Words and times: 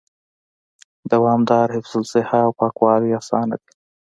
دوامدار 1.11 1.67
حفظ 1.75 1.93
الصحه 2.01 2.39
او 2.45 2.51
پاکوالي 2.59 3.09
آسانه 3.19 3.55
دي 3.63 3.71